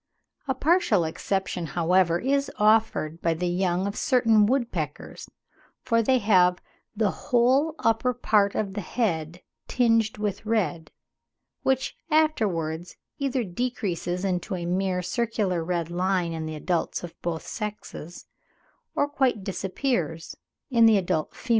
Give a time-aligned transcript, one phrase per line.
[0.47, 5.29] A partial exception, however, is offered by the young of certain woodpeckers,
[5.83, 6.59] for they have
[6.95, 10.89] "the whole upper part of the head tinged with red,"
[11.61, 17.45] which afterwards either decreases into a mere circular red line in the adults of both
[17.45, 18.25] sexes,
[18.95, 20.35] or quite disappears
[20.71, 21.49] in the adult females.